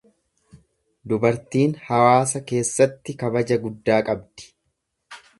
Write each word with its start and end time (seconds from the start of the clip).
Dubartiin 1.11 1.75
hawaasa 1.89 2.41
keessatti 2.51 3.15
kabaja 3.25 3.59
guddaa 3.67 3.99
qabdi. 4.09 4.49